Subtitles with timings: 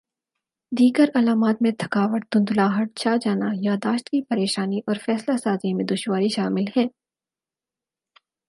[0.71, 6.29] دیگر علامات میں تھکاوٹ دھندلاہٹ چھا جانا یادداشت کی پریشانی اور فیصلہ سازی میں دشواری
[6.29, 6.87] شامل ہیں